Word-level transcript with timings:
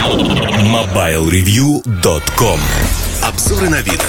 MobileReview.com 0.00 2.60
Обзоры 3.22 3.68
на 3.68 3.82
вид. 3.82 4.00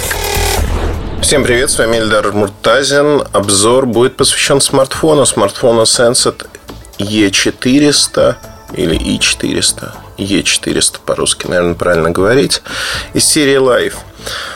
Всем 1.20 1.44
привет, 1.44 1.70
с 1.70 1.78
вами 1.78 1.98
Эльдар 1.98 2.32
Муртазин. 2.32 3.22
Обзор 3.32 3.84
будет 3.84 4.16
посвящен 4.16 4.62
смартфону. 4.62 5.26
Смартфону 5.26 5.82
Sensat 5.82 6.46
E400 6.98 8.36
или 8.72 9.18
i400. 9.18 9.90
E400 10.16 11.00
по-русски, 11.04 11.48
наверное, 11.48 11.74
правильно 11.74 12.10
говорить. 12.10 12.62
Из 13.12 13.26
серии 13.26 13.58
Life. 13.58 13.96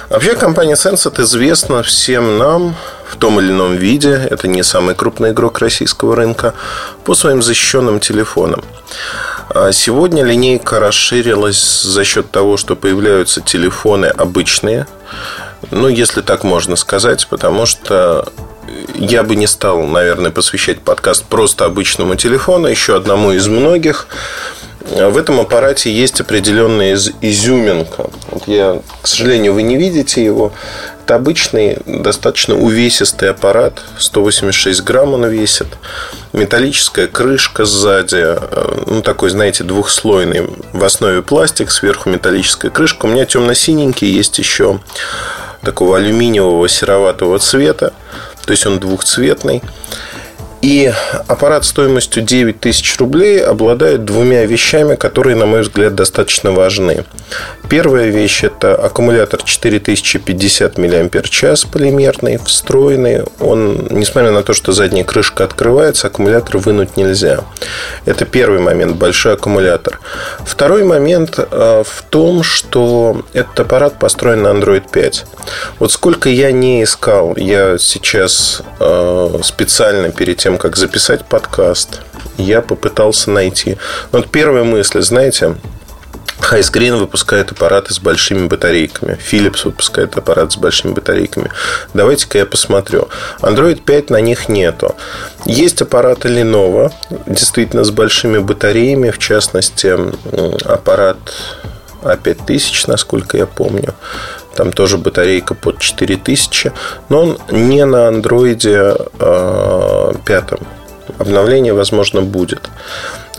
Вообще, 0.08 0.36
компания 0.36 0.72
Sensat 0.72 1.20
известна 1.20 1.82
всем 1.82 2.38
нам 2.38 2.74
в 3.06 3.16
том 3.16 3.38
или 3.40 3.50
ином 3.50 3.76
виде. 3.76 4.26
Это 4.30 4.48
не 4.48 4.62
самый 4.62 4.94
крупный 4.94 5.32
игрок 5.32 5.58
российского 5.58 6.16
рынка. 6.16 6.54
По 7.04 7.14
своим 7.14 7.42
защищенным 7.42 8.00
телефонам. 8.00 8.64
А 9.48 9.70
сегодня 9.72 10.24
линейка 10.24 10.80
расширилась 10.80 11.82
за 11.82 12.04
счет 12.04 12.30
того, 12.30 12.56
что 12.56 12.74
появляются 12.74 13.40
телефоны 13.40 14.06
обычные. 14.06 14.86
Ну, 15.70 15.88
если 15.88 16.20
так 16.20 16.44
можно 16.44 16.76
сказать, 16.76 17.26
потому 17.28 17.64
что 17.64 18.32
я 18.94 19.22
бы 19.22 19.36
не 19.36 19.46
стал, 19.46 19.82
наверное, 19.84 20.30
посвящать 20.30 20.80
подкаст 20.80 21.24
просто 21.24 21.64
обычному 21.64 22.16
телефону, 22.16 22.66
еще 22.66 22.96
одному 22.96 23.32
из 23.32 23.46
многих. 23.46 24.08
В 24.90 25.16
этом 25.16 25.40
аппарате 25.40 25.92
есть 25.92 26.20
определенная 26.20 26.96
изюминка. 27.20 28.10
Вот 28.30 28.44
я, 28.46 28.80
к 29.02 29.06
сожалению, 29.06 29.54
вы 29.54 29.62
не 29.62 29.76
видите 29.76 30.24
его. 30.24 30.52
Это 31.06 31.14
обычный, 31.14 31.78
достаточно 31.86 32.56
увесистый 32.56 33.30
аппарат. 33.30 33.80
186 33.96 34.82
грамм 34.82 35.14
он 35.14 35.24
весит. 35.26 35.68
Металлическая 36.32 37.06
крышка 37.06 37.64
сзади. 37.64 38.16
Э, 38.16 38.82
ну, 38.88 39.02
такой, 39.02 39.30
знаете, 39.30 39.62
двухслойный. 39.62 40.50
В 40.72 40.82
основе 40.82 41.22
пластик, 41.22 41.70
сверху 41.70 42.10
металлическая 42.10 42.72
крышка. 42.72 43.06
У 43.06 43.08
меня 43.08 43.24
темно-синенький. 43.24 44.08
Есть 44.08 44.40
еще 44.40 44.80
такого 45.62 45.98
алюминиевого 45.98 46.68
сероватого 46.68 47.38
цвета. 47.38 47.92
То 48.44 48.50
есть 48.50 48.66
он 48.66 48.80
двухцветный. 48.80 49.62
И 50.62 50.92
аппарат 51.28 51.64
стоимостью 51.64 52.22
9 52.22 52.60
тысяч 52.60 52.96
рублей 52.98 53.44
обладает 53.44 54.04
двумя 54.04 54.44
вещами, 54.46 54.96
которые, 54.96 55.36
на 55.36 55.46
мой 55.46 55.60
взгляд, 55.60 55.94
достаточно 55.94 56.50
важны. 56.50 57.04
Первая 57.68 58.10
вещь– 58.10 58.42
это 58.44 58.74
аккумулятор 58.74 59.42
4050 59.42 60.78
мАч 60.78 61.66
полимерный, 61.70 62.38
встроенный. 62.38 63.24
Он, 63.40 63.88
несмотря 63.90 64.30
на 64.30 64.42
то, 64.42 64.54
что 64.54 64.72
задняя 64.72 65.04
крышка 65.04 65.44
открывается, 65.44 66.06
аккумулятор 66.06 66.58
вынуть 66.58 66.96
нельзя. 66.96 67.40
Это 68.04 68.24
первый 68.24 68.60
момент– 68.60 68.96
большой 68.96 69.34
аккумулятор. 69.34 70.00
Второй 70.44 70.84
момент 70.84 71.38
э, 71.38 71.82
в 71.84 72.02
том, 72.02 72.42
что 72.42 73.24
этот 73.32 73.60
аппарат 73.60 73.98
построен 73.98 74.42
на 74.42 74.48
Android 74.48 74.84
5. 74.90 75.26
Вот 75.80 75.92
сколько 75.92 76.28
я 76.28 76.52
не 76.52 76.84
искал, 76.84 77.34
я 77.36 77.78
сейчас 77.78 78.62
э, 78.78 79.38
специально 79.42 80.10
перед 80.10 80.45
тем, 80.46 80.58
как 80.58 80.76
записать 80.76 81.24
подкаст, 81.24 82.02
я 82.38 82.62
попытался 82.62 83.32
найти. 83.32 83.78
Вот 84.12 84.30
первая 84.30 84.62
мысль, 84.62 85.02
знаете, 85.02 85.56
Хайскрин 86.38 86.94
выпускает 86.98 87.50
аппараты 87.50 87.92
с 87.92 87.98
большими 87.98 88.46
батарейками. 88.46 89.18
Philips 89.28 89.64
выпускает 89.64 90.16
аппарат 90.16 90.52
с 90.52 90.56
большими 90.56 90.92
батарейками. 90.92 91.50
Давайте-ка 91.94 92.38
я 92.38 92.46
посмотрю. 92.46 93.08
Android 93.40 93.82
5 93.82 94.10
на 94.10 94.20
них 94.20 94.48
нету. 94.48 94.94
Есть 95.46 95.82
аппараты 95.82 96.28
Lenovo, 96.28 96.92
действительно 97.26 97.82
с 97.82 97.90
большими 97.90 98.38
батареями. 98.38 99.10
В 99.10 99.18
частности, 99.18 99.96
аппарат 100.64 101.18
А5000, 102.02 102.84
насколько 102.86 103.36
я 103.36 103.46
помню. 103.46 103.94
Там 104.56 104.72
тоже 104.72 104.98
батарейка 104.98 105.54
под 105.54 105.78
4000. 105.78 106.72
Но 107.08 107.20
он 107.22 107.38
не 107.50 107.84
на 107.84 108.08
андроиде 108.08 108.94
5. 108.94 108.98
А, 109.20 110.12
Обновление, 111.18 111.72
возможно, 111.72 112.20
будет. 112.22 112.68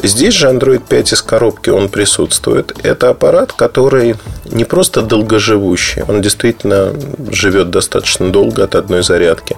Здесь 0.01 0.33
же 0.33 0.47
Android 0.47 0.81
5 0.87 1.13
из 1.13 1.21
коробки 1.21 1.69
он 1.69 1.89
присутствует. 1.89 2.73
Это 2.83 3.09
аппарат, 3.09 3.51
который 3.51 4.15
не 4.57 4.65
просто 4.65 5.01
долгоживущий, 5.01 6.03
он 6.07 6.21
действительно 6.21 6.93
живет 7.31 7.69
достаточно 7.69 8.29
долго 8.29 8.63
от 8.63 8.75
одной 8.75 9.03
зарядки. 9.03 9.57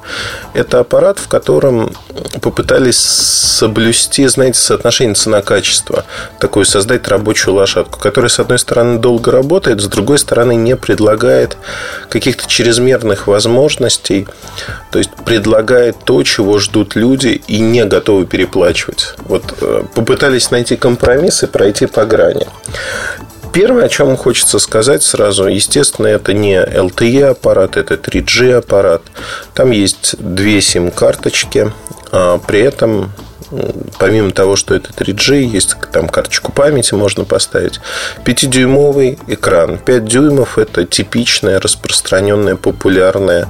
Это 0.53 0.79
аппарат, 0.79 1.19
в 1.19 1.27
котором 1.27 1.91
попытались 2.41 2.97
соблюсти, 2.97 4.27
знаете, 4.27 4.59
соотношение 4.59 5.15
цена-качество, 5.15 6.05
такую 6.39 6.65
создать 6.65 7.07
рабочую 7.07 7.55
лошадку, 7.55 7.99
которая, 7.99 8.29
с 8.29 8.39
одной 8.39 8.59
стороны, 8.59 8.99
долго 8.99 9.31
работает, 9.31 9.81
с 9.81 9.85
другой 9.85 10.19
стороны, 10.19 10.55
не 10.55 10.75
предлагает 10.75 11.57
каких-то 12.09 12.47
чрезмерных 12.47 13.27
возможностей, 13.27 14.27
то 14.91 14.99
есть 14.99 15.11
предлагает 15.25 15.97
то, 16.05 16.21
чего 16.23 16.59
ждут 16.59 16.95
люди 16.95 17.41
и 17.47 17.59
не 17.59 17.85
готовы 17.85 18.25
переплачивать. 18.25 19.15
Вот 19.25 19.43
э, 19.61 19.83
попытались 19.95 20.19
пытались 20.19 20.51
найти 20.51 20.75
компромисс 20.75 21.43
и 21.43 21.47
пройти 21.47 21.85
по 21.85 22.05
грани. 22.05 22.45
Первое, 23.51 23.85
о 23.85 23.89
чем 23.89 24.15
хочется 24.15 24.59
сказать 24.59 25.03
сразу, 25.03 25.47
естественно, 25.47 26.07
это 26.07 26.33
не 26.33 26.55
LTE 26.55 27.31
аппарат, 27.31 27.77
это 27.77 27.95
3G 27.95 28.53
аппарат. 28.53 29.01
Там 29.53 29.71
есть 29.71 30.15
две 30.19 30.61
сим-карточки, 30.61 31.71
а 32.11 32.37
при 32.39 32.61
этом 32.61 33.11
помимо 33.97 34.31
того, 34.31 34.55
что 34.55 34.75
это 34.75 34.91
3G, 34.91 35.41
есть 35.41 35.75
там 35.91 36.07
карточку 36.07 36.51
памяти 36.51 36.93
можно 36.93 37.25
поставить. 37.25 37.79
5-дюймовый 38.23 39.19
экран. 39.27 39.79
5 39.79 40.05
дюймов– 40.05 40.57
это 40.59 40.85
типичная, 40.85 41.59
распространенная, 41.59 42.55
популярная 42.55 43.49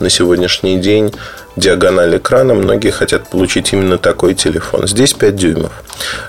на 0.00 0.10
сегодняшний 0.10 0.78
день 0.78 1.12
диагональ 1.56 2.16
экрана. 2.16 2.54
Многие 2.54 2.90
хотят 2.90 3.28
получить 3.28 3.72
именно 3.72 3.98
такой 3.98 4.34
телефон. 4.34 4.86
Здесь 4.86 5.12
5 5.12 5.36
дюймов. 5.36 5.72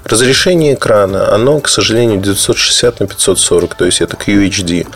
Разрешение 0.03 0.75
экрана, 0.75 1.33
оно, 1.33 1.59
к 1.59 1.67
сожалению, 1.67 2.21
960 2.21 2.99
на 2.99 3.07
540, 3.07 3.75
то 3.75 3.85
есть 3.85 4.01
это 4.01 4.15
QHD. 4.15 4.87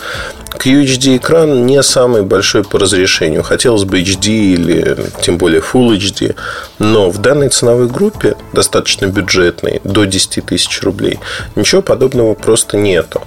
QHD 0.57 1.17
экран 1.17 1.65
не 1.65 1.81
самый 1.83 2.23
большой 2.23 2.63
по 2.63 2.79
разрешению. 2.79 3.43
Хотелось 3.43 3.85
бы 3.85 4.01
HD 4.01 4.27
или 4.29 4.97
тем 5.21 5.37
более 5.37 5.61
Full 5.61 5.97
HD. 5.97 6.35
Но 6.79 7.09
в 7.09 7.19
данной 7.19 7.49
ценовой 7.49 7.87
группе, 7.87 8.35
достаточно 8.53 9.05
бюджетной, 9.05 9.81
до 9.83 10.05
10 10.05 10.45
тысяч 10.45 10.81
рублей, 10.81 11.19
ничего 11.55 11.81
подобного 11.81 12.33
просто 12.33 12.77
нету. 12.77 13.21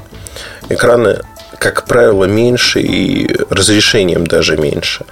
Экраны 0.69 1.21
как 1.63 1.85
правило, 1.85 2.25
меньше 2.25 2.81
и 2.81 3.37
разрешением 3.49 4.27
даже 4.27 4.57
меньше. 4.57 5.05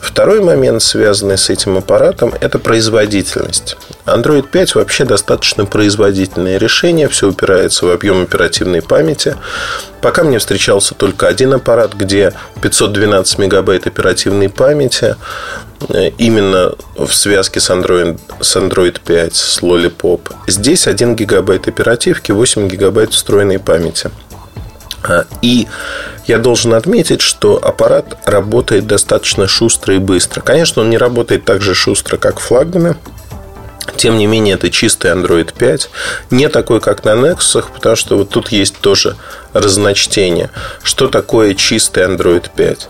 Второй 0.00 0.40
момент, 0.40 0.80
связанный 0.80 1.36
с 1.36 1.50
этим 1.50 1.76
аппаратом, 1.76 2.32
это 2.40 2.60
производительность. 2.60 3.76
Android 4.04 4.46
5 4.48 4.76
вообще 4.76 5.04
достаточно 5.04 5.64
производительное 5.64 6.58
решение, 6.58 7.08
все 7.08 7.28
упирается 7.28 7.86
в 7.86 7.90
объем 7.90 8.22
оперативной 8.22 8.82
памяти. 8.82 9.36
Пока 10.00 10.22
мне 10.22 10.38
встречался 10.38 10.94
только 10.94 11.26
один 11.26 11.54
аппарат, 11.54 11.94
где 11.94 12.32
512 12.62 13.38
мегабайт 13.38 13.88
оперативной 13.88 14.48
памяти, 14.48 15.16
э, 15.88 16.10
именно 16.18 16.76
в 16.94 17.12
связке 17.12 17.58
с 17.58 17.68
Android, 17.68 18.20
с 18.40 18.54
Android 18.54 19.00
5, 19.04 19.34
с 19.34 19.60
Lollipop. 19.60 20.20
Здесь 20.46 20.86
1 20.86 21.16
гигабайт 21.16 21.66
оперативки, 21.66 22.30
8 22.30 22.68
гигабайт 22.68 23.12
встроенной 23.12 23.58
памяти. 23.58 24.12
А, 25.08 25.24
и 25.42 25.66
я 26.26 26.38
должен 26.38 26.74
отметить, 26.74 27.20
что 27.20 27.58
аппарат 27.62 28.18
работает 28.24 28.86
достаточно 28.86 29.46
шустро 29.46 29.94
и 29.94 29.98
быстро. 29.98 30.40
Конечно, 30.40 30.82
он 30.82 30.90
не 30.90 30.98
работает 30.98 31.44
так 31.44 31.62
же 31.62 31.74
шустро, 31.74 32.16
как 32.16 32.40
флагманы. 32.40 32.96
Тем 33.96 34.18
не 34.18 34.26
менее, 34.26 34.54
это 34.54 34.68
чистый 34.70 35.12
Android 35.12 35.54
5. 35.56 35.90
Не 36.30 36.48
такой, 36.48 36.80
как 36.80 37.04
на 37.04 37.10
Nexus, 37.10 37.64
потому 37.72 37.96
что 37.96 38.18
вот 38.18 38.30
тут 38.30 38.50
есть 38.50 38.76
тоже 38.78 39.16
разночтение. 39.52 40.50
Что 40.82 41.08
такое 41.08 41.54
чистый 41.54 42.04
Android 42.04 42.50
5? 42.54 42.88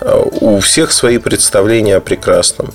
А, 0.00 0.18
у 0.18 0.60
всех 0.60 0.92
свои 0.92 1.18
представления 1.18 1.96
о 1.96 2.00
прекрасном. 2.00 2.72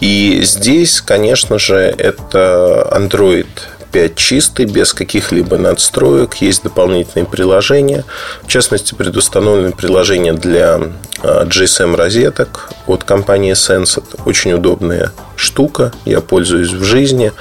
И 0.00 0.40
здесь, 0.42 1.00
конечно 1.00 1.58
же, 1.60 1.76
это 1.76 2.88
Android 2.90 3.46
5 3.92 4.16
чистый, 4.16 4.64
без 4.64 4.94
каких-либо 4.94 5.58
надстроек. 5.58 6.36
Есть 6.36 6.62
дополнительные 6.62 7.26
приложения. 7.26 8.04
В 8.42 8.48
частности, 8.48 8.94
предустановлены 8.94 9.72
приложения 9.72 10.32
для 10.32 10.80
а, 11.22 11.44
GSM 11.44 11.94
розеток 11.94 12.70
от 12.86 13.04
компании 13.04 13.52
Sensat. 13.52 14.04
Очень 14.24 14.54
удобная 14.54 15.12
штука. 15.36 15.92
Я 16.04 16.20
пользуюсь 16.20 16.72
в 16.72 16.82
жизни. 16.82 17.32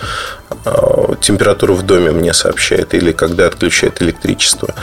А, 0.65 1.15
температуру 1.21 1.73
в 1.73 1.83
доме 1.83 2.11
мне 2.11 2.33
сообщает 2.33 2.93
или 2.93 3.13
когда 3.13 3.47
отключает 3.47 4.01
электричество. 4.01 4.75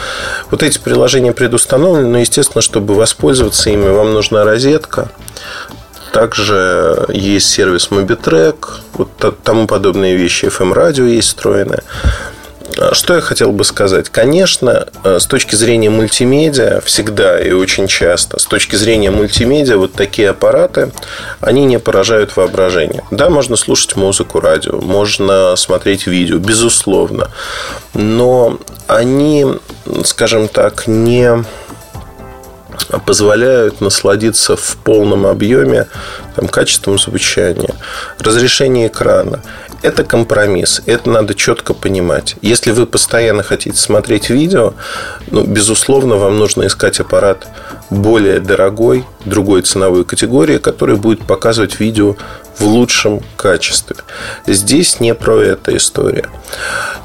Вот 0.50 0.62
эти 0.62 0.78
приложения 0.78 1.32
предустановлены, 1.32 2.08
но, 2.08 2.18
естественно, 2.18 2.62
чтобы 2.62 2.94
воспользоваться 2.94 3.70
ими, 3.70 3.88
вам 3.88 4.14
нужна 4.14 4.44
розетка. 4.44 5.10
Также 6.12 7.06
есть 7.10 7.48
сервис 7.50 7.88
Mobitrack, 7.90 8.56
вот 8.94 9.42
тому 9.42 9.66
подобные 9.66 10.16
вещи, 10.16 10.46
FM-радио 10.46 11.04
есть 11.04 11.28
встроенное. 11.28 11.82
что 12.92 13.14
я 13.14 13.20
хотел 13.20 13.52
бы 13.52 13.64
сказать? 13.64 14.08
Конечно, 14.08 14.88
с 15.04 15.26
точки 15.26 15.54
зрения 15.54 15.90
мультимедиа, 15.90 16.80
всегда 16.84 17.40
и 17.40 17.52
очень 17.52 17.86
часто, 17.88 18.38
с 18.38 18.44
точки 18.44 18.76
зрения 18.76 19.10
мультимедиа, 19.10 19.76
вот 19.76 19.92
такие 19.92 20.30
аппараты, 20.30 20.92
они 21.40 21.64
не 21.64 21.78
поражают 21.78 22.36
воображение. 22.36 23.02
Да, 23.10 23.30
можно 23.30 23.56
слушать 23.56 23.96
музыку, 23.96 24.40
радио, 24.40 24.80
можно 24.80 25.56
смотреть 25.56 26.06
видео, 26.06 26.38
безусловно. 26.38 27.28
Но 27.94 28.58
они, 28.86 29.46
скажем 30.04 30.48
так, 30.48 30.86
не 30.86 31.44
позволяют 33.06 33.80
насладиться 33.80 34.56
в 34.56 34.76
полном 34.84 35.26
объеме 35.26 35.86
там, 36.34 36.48
качеством 36.48 36.98
звучания, 36.98 37.74
разрешение 38.18 38.88
экрана. 38.88 39.42
Это 39.82 40.04
компромисс, 40.04 40.82
это 40.86 41.08
надо 41.10 41.34
четко 41.34 41.74
понимать. 41.74 42.36
Если 42.42 42.72
вы 42.72 42.86
постоянно 42.86 43.42
хотите 43.42 43.76
смотреть 43.76 44.30
видео, 44.30 44.74
ну, 45.30 45.44
безусловно, 45.44 46.16
вам 46.16 46.38
нужно 46.38 46.66
искать 46.66 46.98
аппарат 47.00 47.46
более 47.90 48.40
дорогой, 48.40 49.04
другой 49.24 49.62
ценовой 49.62 50.04
категории, 50.04 50.58
который 50.58 50.96
будет 50.96 51.24
показывать 51.26 51.80
видео 51.80 52.16
в 52.58 52.64
лучшем 52.64 53.20
качестве. 53.36 53.96
Здесь 54.46 55.00
не 55.00 55.14
про 55.14 55.40
это 55.40 55.76
история. 55.76 56.24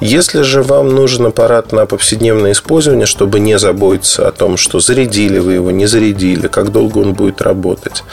Если 0.02 0.42
же 0.42 0.64
вам 0.64 0.90
нужен 0.96 1.28
аппарат 1.28 1.72
на 1.72 1.86
повседневное 1.86 2.54
использование, 2.54 3.06
чтобы 3.06 3.40
не 3.40 3.60
заботиться 3.60 4.28
о 4.28 4.32
том, 4.32 4.58
что 4.58 4.80
зарядили 4.80 5.40
вы 5.40 5.54
его, 5.54 5.72
не 5.72 5.86
зарядили, 5.86 6.48
как 6.48 6.72
долго 6.72 6.98
он 7.00 7.14
будет 7.14 7.42
работать, 7.42 8.04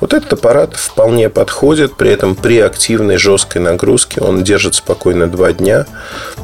вот 0.00 0.12
этот 0.12 0.34
аппарат 0.34 0.74
вполне 0.76 1.28
подходит, 1.28 1.96
при 1.96 2.10
этом 2.10 2.34
при 2.34 2.58
активной 2.58 3.16
жесткой 3.16 3.62
нагрузке 3.62 4.20
он 4.20 4.44
держит 4.44 4.74
спокойно 4.74 5.26
два 5.26 5.52
дня. 5.52 5.86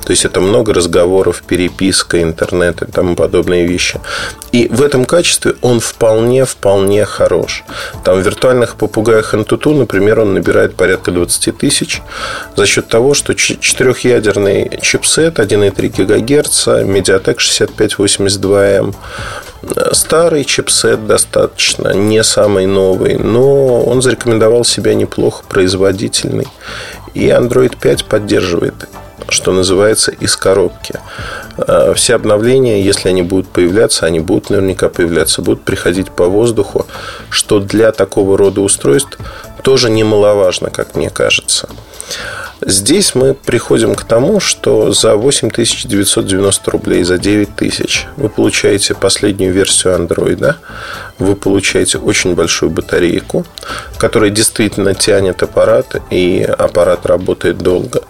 То 0.06 0.12
есть 0.12 0.24
это 0.24 0.40
много 0.40 0.72
разговоров, 0.72 1.42
переписка, 1.42 2.22
интернет 2.22 2.80
и 2.80 2.86
тому 2.86 3.16
подобные 3.16 3.66
вещи. 3.66 4.00
И 4.52 4.68
в 4.68 4.80
этом 4.82 5.04
качестве 5.04 5.56
он 5.62 5.80
вполне-вполне 5.80 7.04
хорош. 7.04 7.64
Там 8.04 8.20
в 8.20 8.24
виртуальных 8.24 8.76
попугаях 8.76 9.34
Antutu, 9.34 9.74
например, 9.74 10.20
он 10.20 10.34
набирает 10.34 10.76
порядка 10.76 11.10
20 11.10 11.58
тысяч 11.58 12.02
за 12.54 12.66
счет 12.66 12.86
того, 12.86 13.14
что 13.14 13.34
четырехъядерный 13.34 14.78
чипсет 14.80 15.40
1,3 15.40 16.04
ГГц, 16.04 16.68
Mediatek 16.68 17.38
6582M, 17.38 18.94
Старый 19.90 20.44
чипсет 20.44 21.08
достаточно, 21.08 21.92
не 21.92 22.22
самый 22.22 22.66
новый, 22.66 23.16
но 23.16 23.82
он 23.82 24.00
зарекомендовал 24.02 24.64
себя 24.64 24.94
неплохо, 24.94 25.42
производительный. 25.48 26.46
И 27.14 27.26
Android 27.26 27.76
5 27.80 28.04
поддерживает 28.04 28.74
что 29.28 29.52
называется, 29.52 30.12
из 30.12 30.36
коробки. 30.36 31.00
А, 31.58 31.94
все 31.94 32.14
обновления, 32.14 32.82
если 32.82 33.08
они 33.08 33.22
будут 33.22 33.48
появляться, 33.48 34.06
они 34.06 34.20
будут 34.20 34.50
наверняка 34.50 34.88
появляться, 34.88 35.42
будут 35.42 35.62
приходить 35.62 36.10
по 36.10 36.26
воздуху, 36.26 36.86
что 37.30 37.60
для 37.60 37.92
такого 37.92 38.36
рода 38.38 38.60
устройств 38.60 39.18
тоже 39.62 39.90
немаловажно, 39.90 40.70
как 40.70 40.94
мне 40.94 41.10
кажется. 41.10 41.68
Здесь 42.62 43.14
мы 43.14 43.34
приходим 43.34 43.94
к 43.94 44.04
тому, 44.04 44.40
что 44.40 44.90
за 44.90 45.14
8990 45.14 46.70
рублей, 46.70 47.02
за 47.04 47.18
9000 47.18 48.06
вы 48.16 48.28
получаете 48.30 48.94
последнюю 48.94 49.52
версию 49.52 49.96
Android, 49.96 50.54
вы 51.18 51.36
получаете 51.36 51.98
очень 51.98 52.34
большую 52.34 52.70
батарейку, 52.70 53.44
которая 53.98 54.30
действительно 54.30 54.94
тянет 54.94 55.42
аппарат, 55.42 56.00
и 56.10 56.42
аппарат 56.42 57.04
работает 57.04 57.58
долго 57.58 58.02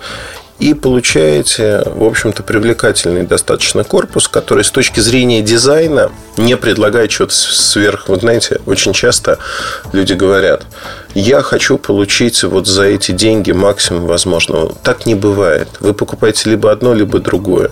и 0.58 0.75
получаете, 0.75 1.82
в 1.85 2.05
общем-то, 2.05 2.43
привлекательный 2.43 3.25
достаточно 3.25 3.85
корпус, 3.85 4.29
который 4.29 4.64
с 4.64 4.70
точки 4.70 5.00
зрения 5.00 5.43
дизайна 5.43 6.11
не 6.37 6.56
предлагает 6.56 7.11
чего-то 7.11 7.35
сверх. 7.35 8.09
Вот 8.09 8.21
знаете, 8.21 8.61
очень 8.67 8.93
часто 8.93 9.38
люди 9.93 10.12
говорят, 10.12 10.65
я 11.15 11.41
хочу 11.41 11.79
получить 11.79 12.43
вот 12.44 12.67
за 12.67 12.85
эти 12.85 13.12
деньги 13.12 13.53
максимум 13.53 14.06
возможного. 14.06 14.75
Так 14.83 15.06
не 15.06 15.15
бывает. 15.15 15.69
Вы 15.81 15.94
покупаете 15.94 16.50
либо 16.50 16.71
одно, 16.71 16.93
либо 16.93 17.19
другое. 17.21 17.71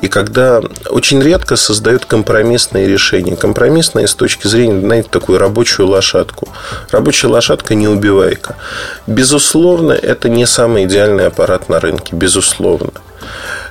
И 0.00 0.08
когда 0.08 0.62
очень 0.88 1.20
редко 1.20 1.56
создают 1.56 2.04
компромиссные 2.04 2.86
решения. 2.86 3.36
Компромиссные 3.36 4.06
с 4.06 4.14
точки 4.14 4.46
зрения, 4.46 4.80
знаете, 4.80 5.08
такую 5.10 5.38
рабочую 5.38 5.88
лошадку. 5.88 6.48
Рабочая 6.90 7.28
лошадка 7.28 7.74
не 7.74 7.88
убивайка. 7.88 8.56
Безусловно, 9.06 9.92
это 9.92 10.28
не 10.28 10.46
самый 10.46 10.84
идеальный 10.84 11.26
аппарат 11.26 11.68
на 11.68 11.80
рынке. 11.80 12.14
Безусловно. 12.14 12.92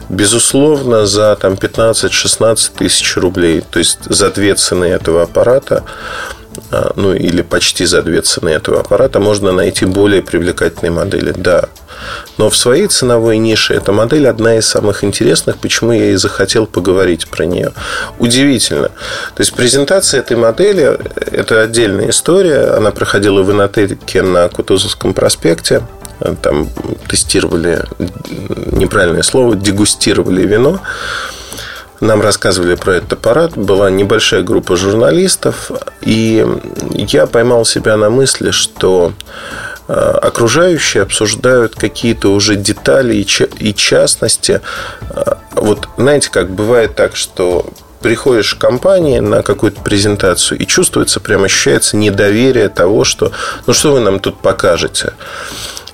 Безусловно, 0.10 1.06
за 1.06 1.36
там, 1.36 1.54
15-16 1.54 2.72
тысяч 2.78 3.18
рублей, 3.18 3.62
то 3.70 3.80
есть 3.80 4.00
за 4.06 4.30
две 4.30 4.56
цены 4.56 4.86
этого 4.86 5.24
аппарата, 5.24 5.84
а, 6.72 6.92
ну 6.96 7.14
или 7.14 7.42
почти 7.42 7.86
за 7.86 8.02
две 8.02 8.22
цены 8.22 8.50
этого 8.50 8.80
аппарата, 8.80 9.20
можно 9.20 9.52
найти 9.52 9.86
более 9.86 10.22
привлекательные 10.22 10.92
модели. 10.92 11.34
Да. 11.36 11.66
Но 12.38 12.50
в 12.50 12.58
своей 12.58 12.88
ценовой 12.88 13.38
нише 13.38 13.74
эта 13.74 13.92
модель 13.92 14.28
одна 14.28 14.56
из 14.58 14.68
самых 14.68 15.04
интересных, 15.04 15.58
почему 15.58 15.92
я 15.92 16.12
и 16.12 16.16
захотел 16.16 16.68
поговорить 16.68 17.28
про 17.28 17.46
нее. 17.46 17.74
Удивительно. 18.20 18.90
То 18.90 19.40
есть 19.40 19.54
презентация 19.54 20.20
этой 20.20 20.38
модели– 20.38 21.00
это 21.32 21.62
отдельная 21.62 22.10
история. 22.10 22.76
Она 22.76 22.92
проходила 22.92 23.42
в 23.42 23.52
Инотеке 23.52 24.22
на 24.22 24.48
Кутузовском 24.50 25.14
проспекте. 25.14 25.84
Там 26.42 26.68
тестировали, 27.08 27.84
неправильное 28.72 29.24
слово, 29.24 29.56
дегустировали 29.56 30.46
вино. 30.46 30.80
Нам 32.00 32.22
рассказывали 32.22 32.76
про 32.76 32.96
этот 32.96 33.14
аппарат. 33.14 33.58
Была 33.58 33.90
небольшая 33.90 34.44
группа 34.44 34.76
журналистов. 34.76 35.72
И 36.02 36.46
я 36.94 37.26
поймал 37.26 37.66
себя 37.66 37.98
на 37.98 38.10
мысли, 38.10 38.52
что 38.52 39.14
э, 39.88 39.94
окружающие 39.94 41.04
обсуждают 41.04 41.76
какие-то 41.76 42.30
уже 42.30 42.56
детали 42.56 43.16
и 43.16 43.74
частности. 43.74 44.62
Э, 45.10 45.34
вот 45.54 45.88
знаете, 45.98 46.30
как 46.30 46.52
бывает 46.52 46.96
так, 46.96 47.16
что 47.16 47.66
приходишь 48.02 48.56
в 48.56 48.60
компании 48.60 49.20
на 49.20 49.42
какую-то 49.42 49.82
презентацию 49.82 50.60
и 50.60 50.68
чувствуется, 50.68 51.20
прям 51.20 51.44
ощущается 51.44 51.98
недоверие 51.98 52.70
того, 52.70 53.04
что 53.04 53.32
ну 53.66 53.74
что 53.74 53.94
вы 53.94 54.02
нам 54.02 54.20
тут 54.20 54.40
покажете. 54.40 55.14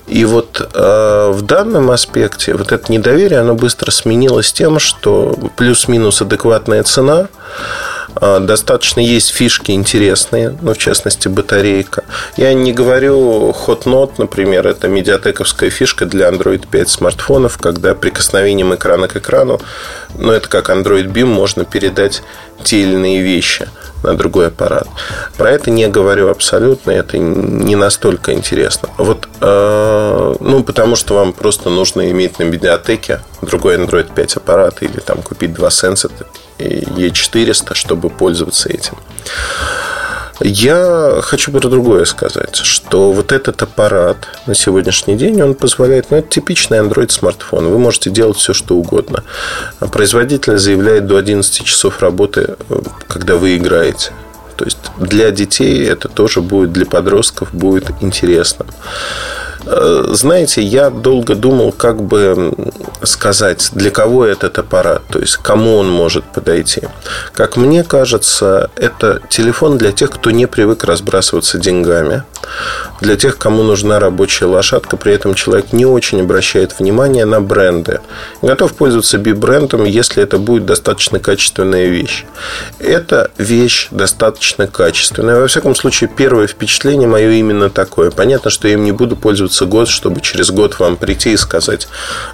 И 0.06 0.24
вот 0.24 0.60
э, 0.60 1.30
в 1.32 1.42
данном 1.42 1.90
аспекте 1.90 2.54
вот 2.54 2.72
это 2.72 2.92
недоверие, 2.92 3.40
оно 3.40 3.54
быстро 3.54 3.90
сменилось 3.90 4.52
тем, 4.52 4.78
что 4.78 5.36
плюс-минус 5.56 6.20
адекватная 6.20 6.82
цена, 6.82 7.28
достаточно 8.20 9.00
есть 9.00 9.30
фишки 9.30 9.72
интересные, 9.72 10.56
ну, 10.60 10.74
в 10.74 10.78
частности, 10.78 11.28
батарейка. 11.28 12.04
Я 12.36 12.54
не 12.54 12.72
говорю 12.72 13.50
Hot 13.66 13.84
Note, 13.84 14.14
например, 14.18 14.66
это 14.66 14.88
медиатековская 14.88 15.70
фишка 15.70 16.06
для 16.06 16.28
Android 16.28 16.66
5 16.70 16.88
смартфонов, 16.88 17.58
когда 17.58 17.94
прикосновением 17.94 18.74
экрана 18.74 19.08
к 19.08 19.16
экрану, 19.16 19.60
ну, 20.16 20.32
это 20.32 20.48
как 20.48 20.70
Android 20.70 21.06
Beam, 21.12 21.26
можно 21.26 21.64
передать 21.64 22.22
те 22.62 22.82
или 22.82 22.94
иные 22.94 23.22
вещи– 23.22 23.68
на 24.04 24.14
другой 24.16 24.48
аппарат. 24.48 24.86
Про 25.36 25.50
это 25.50 25.70
не 25.70 25.88
говорю 25.88 26.28
абсолютно, 26.28 26.90
это 26.92 27.18
не 27.18 27.74
настолько 27.74 28.32
интересно. 28.32 28.88
Вот, 28.98 29.28
э, 29.40 30.34
ну, 30.40 30.62
потому 30.62 30.94
что 30.96 31.14
вам 31.14 31.32
просто 31.32 31.70
нужно 31.70 32.10
иметь 32.10 32.38
на 32.38 32.44
библиотеке 32.44 33.20
другой 33.42 33.76
Android 33.76 34.12
5 34.14 34.36
аппарат 34.36 34.82
или 34.82 35.00
там 35.00 35.22
купить 35.22 35.54
два 35.54 35.68
Sensat 35.68 36.12
E400, 36.58 37.74
чтобы 37.74 38.10
пользоваться 38.10 38.68
этим. 38.68 38.96
Я 40.40 41.20
хочу 41.22 41.52
про 41.52 41.68
другое 41.68 42.04
сказать, 42.06 42.56
что 42.56 43.12
вот 43.12 43.30
этот 43.30 43.62
аппарат 43.62 44.16
на 44.46 44.54
сегодняшний 44.54 45.16
день, 45.16 45.40
он 45.40 45.54
позволяет, 45.54 46.10
ну, 46.10 46.16
это 46.16 46.28
типичный 46.28 46.78
Android 46.78 47.10
смартфон. 47.10 47.68
Вы 47.68 47.78
можете 47.78 48.10
делать 48.10 48.36
все, 48.36 48.52
что 48.52 48.74
угодно. 48.74 49.22
Производитель 49.78 50.58
заявляет 50.58 51.06
до 51.06 51.18
11 51.18 51.64
часов 51.64 52.00
работы, 52.00 52.56
когда 53.06 53.36
вы 53.36 53.56
играете. 53.56 54.10
То 54.56 54.64
есть 54.64 54.78
для 54.98 55.30
детей 55.30 55.86
это 55.86 56.08
тоже 56.08 56.40
будет, 56.40 56.72
для 56.72 56.86
подростков 56.86 57.54
будет 57.54 57.90
интересно. 58.00 58.66
Э, 59.66 60.04
знаете, 60.12 60.62
я 60.62 60.90
долго 60.90 61.34
думал, 61.34 61.72
как 61.72 62.02
бы 62.02 62.52
сказать, 63.02 63.70
для 63.72 63.90
кого 63.90 64.24
этот 64.24 64.58
аппарат, 64.58 65.02
то 65.10 65.18
есть 65.18 65.36
кому 65.36 65.76
он 65.76 65.90
может 65.90 66.24
подойти. 66.24 66.82
Как 67.32 67.56
мне 67.56 67.82
кажется, 67.82 68.70
это 68.76 69.20
телефон 69.28 69.78
для 69.78 69.92
тех, 69.92 70.10
кто 70.10 70.30
не 70.30 70.46
привык 70.46 70.84
разбрасываться 70.84 71.58
деньгами. 71.58 72.24
Для 73.00 73.16
тех, 73.16 73.38
кому 73.38 73.62
нужна 73.62 73.98
рабочая 73.98 74.46
лошадка, 74.46 74.96
при 74.96 75.12
этом 75.12 75.34
человек 75.34 75.72
не 75.72 75.86
очень 75.86 76.20
обращает 76.20 76.78
внимание 76.78 77.24
на 77.24 77.40
бренды. 77.40 78.00
Готов 78.42 78.74
пользоваться 78.74 79.18
би-брендом, 79.18 79.84
если 79.84 80.22
это 80.22 80.38
будет 80.38 80.66
достаточно 80.66 81.18
качественная 81.18 81.86
вещь. 81.86 82.24
Эта 82.78 83.30
вещь 83.38 83.88
достаточно 83.90 84.66
качественная. 84.66 85.40
Во 85.40 85.46
всяком 85.48 85.74
случае, 85.74 86.10
первое 86.14 86.46
впечатление 86.46 87.08
мое 87.08 87.30
именно 87.30 87.70
такое. 87.70 88.10
Понятно, 88.10 88.50
что 88.50 88.68
я 88.68 88.74
им 88.74 88.84
не 88.84 88.92
буду 88.92 89.16
пользоваться 89.16 89.66
год, 89.66 89.88
чтобы 89.88 90.20
через 90.20 90.50
год 90.50 90.78
вам 90.78 90.96
прийти 90.96 91.32
и 91.32 91.36
сказать, 91.36 91.88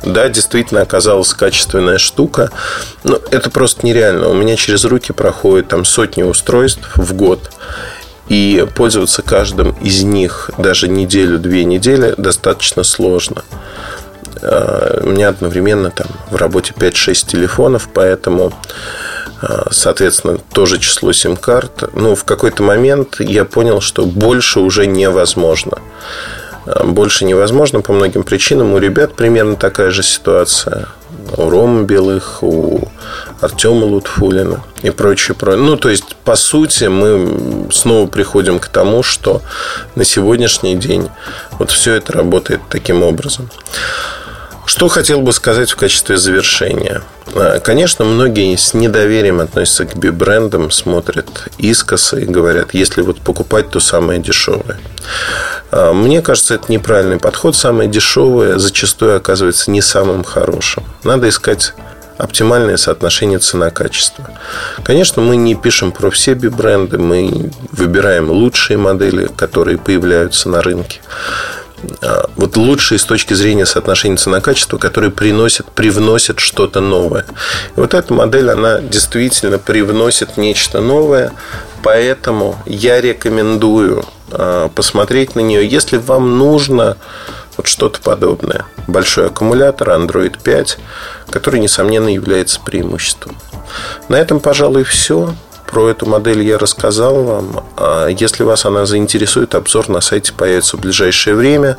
да, 0.05 0.29
действительно 0.29 0.83
оказалась 0.83 1.33
качественная 1.35 1.99
штука. 1.99 2.51
Но 3.05 3.21
это 3.31 3.51
просто 3.51 3.87
нереально. 3.87 4.29
У 4.29 4.35
меня 4.35 4.57
через 4.57 4.85
руки 4.85 5.13
проходит 5.13 5.69
там 5.69 5.85
сотни 5.85 6.23
устройств 6.23 6.91
в 6.97 7.15
год. 7.15 7.51
И 8.31 8.65
пользоваться 8.77 9.23
каждым 9.23 9.73
из 9.83 10.05
них 10.05 10.53
даже 10.57 10.87
неделю-две 10.87 11.65
недели 11.65 12.15
достаточно 12.17 12.85
сложно. 12.85 13.43
А, 14.41 15.01
у 15.03 15.09
меня 15.09 15.31
одновременно 15.31 15.91
там 15.91 16.07
в 16.31 16.37
работе 16.37 16.73
5-6 16.77 17.27
телефонов, 17.27 17.89
поэтому 17.93 18.53
а, 19.43 19.67
соответственно, 19.73 20.39
тоже 20.53 20.79
число 20.79 21.13
сим-карт. 21.13 21.93
Ну, 21.93 22.15
в 22.15 22.23
какой-то 22.23 22.63
момент 22.63 23.17
я 23.19 23.45
понял, 23.45 23.81
что 23.81 24.07
больше 24.07 24.61
уже 24.61 24.87
невозможно. 24.87 25.79
А, 26.67 26.85
больше 26.85 27.25
невозможно 27.25 27.81
по 27.81 27.93
многим 27.93 28.23
причинам. 28.23 28.75
У 28.75 28.79
ребят 28.79 29.17
примерно 29.17 29.57
такая 29.57 29.91
же 29.91 30.05
ситуация. 30.05 30.87
У 31.37 31.49
Рома 31.49 31.83
Белых, 31.83 32.43
у 32.43 32.89
Артема 33.41 33.85
Лутфулина 33.85 34.63
и 34.83 34.91
прочее. 34.91 35.37
Ну, 35.41 35.77
то 35.77 35.89
есть, 35.89 36.17
по 36.25 36.37
сути, 36.37 36.85
мы 36.85 37.69
снова 37.73 38.07
приходим 38.07 38.59
к 38.59 38.69
тому, 38.69 39.03
что 39.03 39.43
на 39.95 40.05
сегодняшний 40.05 40.77
день 40.77 41.09
вот 41.59 41.71
все 41.71 41.95
это 41.95 42.13
работает 42.13 42.61
таким 42.69 43.03
образом. 43.03 43.49
Что 44.71 44.87
хотел 44.87 45.21
бы 45.21 45.33
сказать 45.33 45.69
в 45.73 45.75
качестве 45.75 46.17
завершения? 46.17 47.03
А, 47.35 47.59
конечно, 47.59 48.05
многие 48.05 48.55
с 48.55 48.73
недоверием 48.73 49.41
относятся 49.41 49.85
к 49.85 49.97
би-брендам, 49.97 50.71
смотрят 50.71 51.49
искоса 51.59 52.19
и 52.21 52.25
говорят, 52.25 52.73
если 52.73 53.03
вот 53.03 53.19
покупать, 53.19 53.69
то 53.71 53.81
самое 53.81 54.21
дешевое. 54.21 54.79
А, 55.73 55.93
мне 55.93 56.23
кажется, 56.23 56.55
это 56.55 56.71
неправильный 56.71 57.19
подход. 57.19 57.57
Самое 57.57 57.91
дешевое 57.91 58.59
зачастую 58.59 59.17
оказывается 59.17 59.73
не 59.73 59.83
самым 59.83 60.23
хорошим. 60.23 60.85
Надо 61.03 61.29
искать 61.29 61.75
оптимальное 62.17 62.77
соотношение 62.77 63.41
цена-качество. 63.41 64.31
Конечно, 64.85 65.21
мы 65.21 65.37
не 65.37 65.57
пишем 65.57 65.91
про 65.91 66.11
все 66.11 66.35
би-бренды, 66.35 66.97
мы 66.97 67.51
выбираем 67.73 68.31
лучшие 68.31 68.77
модели, 68.77 69.29
которые 69.37 69.79
появляются 69.79 70.49
на 70.49 70.63
рынке. 70.63 71.01
А, 72.03 72.29
вот 72.37 72.57
лучшие 72.57 72.99
с 72.99 73.05
точки 73.05 73.35
зрения 73.35 73.67
соотношения 73.67 74.17
цена-качество, 74.17 74.79
которые 74.79 75.11
приносят, 75.11 75.71
привносят 75.73 76.41
что-то 76.41 76.81
новое. 76.81 77.25
И 77.77 77.81
вот 77.81 77.95
эта 77.95 78.13
модель, 78.13 78.51
она 78.51 78.81
действительно 78.81 79.59
привносит 79.59 80.37
нечто 80.37 80.81
новое, 80.81 81.33
поэтому 81.83 82.57
я 82.67 83.01
рекомендую 83.01 84.05
а, 84.31 84.69
посмотреть 84.69 85.35
на 85.35 85.41
нее, 85.41 85.67
если 85.67 85.97
вам 85.97 86.39
нужно 86.39 86.97
вот 87.57 87.67
что-то 87.67 88.01
подобное. 88.01 88.65
Большой 88.87 89.27
аккумулятор 89.27 89.91
Android 89.91 90.37
5, 90.43 90.79
который, 91.31 91.61
несомненно, 91.61 92.09
является 92.09 92.61
преимуществом. 92.61 93.37
На 94.09 94.17
этом, 94.17 94.41
пожалуй, 94.41 94.85
все. 94.85 95.35
Про 95.71 95.89
эту 95.89 96.07
модель 96.07 96.43
я 96.43 96.59
рассказал 96.59 97.23
вам. 97.23 97.65
А 97.77 98.09
если 98.09 98.43
вас 98.43 98.65
она 98.65 98.87
заинтересует, 98.87 99.55
обзор 99.55 99.89
на 99.89 100.01
сайте 100.01 100.33
появится 100.33 100.77
в 100.77 100.81
ближайшее 100.81 101.37
время, 101.37 101.77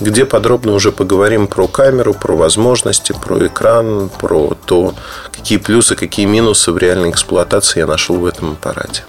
где 0.00 0.24
подробно 0.24 0.72
уже 0.72 0.90
поговорим 0.90 1.46
про 1.46 1.68
камеру, 1.68 2.12
про 2.12 2.34
возможности, 2.34 3.12
про 3.12 3.46
экран, 3.46 4.08
про 4.08 4.56
то, 4.66 4.94
какие 5.30 5.58
плюсы, 5.58 5.94
какие 5.94 6.26
минусы 6.26 6.72
в 6.72 6.78
реальной 6.78 7.10
эксплуатации 7.10 7.78
я 7.80 7.86
нашел 7.86 8.16
в 8.16 8.26
этом 8.26 8.52
аппарате. 8.52 9.04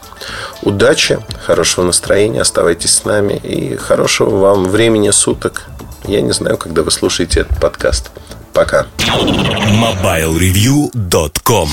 Удачи, 0.61 1.17
хорошего 1.45 1.85
настроения, 1.85 2.41
оставайтесь 2.41 2.93
с 2.93 3.05
нами 3.05 3.33
и 3.33 3.75
хорошего 3.75 4.37
вам 4.37 4.65
времени 4.65 5.09
суток. 5.09 5.63
Я 6.05 6.21
не 6.21 6.31
знаю, 6.31 6.57
когда 6.57 6.83
вы 6.83 6.91
слушаете 6.91 7.39
этот 7.41 7.59
подкаст. 7.59 8.11
Пока. 8.53 8.85
MobileReview.com 8.99 11.69